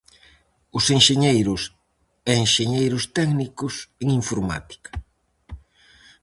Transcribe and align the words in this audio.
Os 0.77 0.85
enxeñeiros 0.97 1.61
e 2.31 2.31
enxeñeiros 2.45 3.03
técnicos 3.17 3.73
en 4.01 4.07
Informática. 4.21 4.91